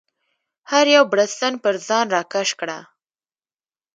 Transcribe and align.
هر 0.71 0.85
یو 0.95 1.03
بړستن 1.11 1.53
پر 1.63 1.75
ځان 1.87 2.05
راکش 2.15 2.49
کړه. 2.59 2.79